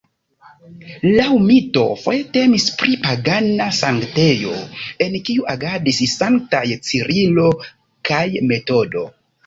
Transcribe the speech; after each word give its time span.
Laŭ 1.17 1.27
mito 1.49 1.83
foje 2.05 2.23
temis 2.37 2.65
pri 2.79 2.97
pagana 3.05 3.69
sanktejo, 3.81 4.57
en 5.09 5.21
kiu 5.29 5.49
agadis 5.57 6.03
sanktaj 6.19 6.67
Cirilo 6.91 7.49
kaj 8.13 8.27
Metodo. 8.53 9.11